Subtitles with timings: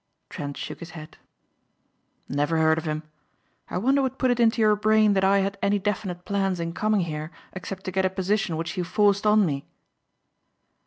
[0.31, 1.19] Trent shook his head.
[2.27, 3.03] "Never heard of him.
[3.69, 6.73] I wonder what put it into your brain that I had any definite plans in
[6.73, 9.67] coming here except to get a position which you forced on me."